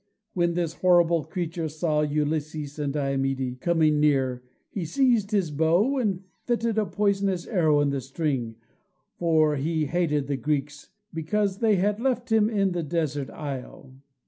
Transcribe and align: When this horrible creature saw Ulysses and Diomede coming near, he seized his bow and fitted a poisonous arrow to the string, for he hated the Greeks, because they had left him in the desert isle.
When 0.33 0.55
this 0.55 0.73
horrible 0.81 1.23
creature 1.25 1.69
saw 1.69 2.01
Ulysses 2.01 2.79
and 2.79 2.91
Diomede 2.91 3.61
coming 3.61 3.99
near, 3.99 4.41
he 4.71 4.83
seized 4.83 5.29
his 5.29 5.51
bow 5.51 5.99
and 5.99 6.23
fitted 6.43 6.79
a 6.79 6.87
poisonous 6.87 7.45
arrow 7.45 7.83
to 7.83 7.89
the 7.91 8.01
string, 8.01 8.55
for 9.19 9.57
he 9.57 9.85
hated 9.85 10.25
the 10.25 10.37
Greeks, 10.37 10.89
because 11.13 11.59
they 11.59 11.75
had 11.75 11.99
left 11.99 12.31
him 12.31 12.49
in 12.49 12.71
the 12.71 12.81
desert 12.81 13.29
isle. 13.29 13.93